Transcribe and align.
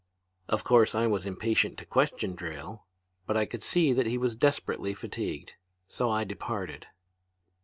"Of 0.49 0.63
course 0.63 0.95
I 0.95 1.05
was 1.05 1.27
impatient 1.27 1.77
to 1.77 1.85
question 1.85 2.33
Drayle, 2.33 2.87
but 3.27 3.37
I 3.37 3.45
could 3.45 3.61
see 3.61 3.93
that 3.93 4.07
he 4.07 4.17
was 4.17 4.35
desperately 4.35 4.95
fatigued. 4.95 5.53
So 5.87 6.09
I 6.09 6.23
departed. 6.23 6.87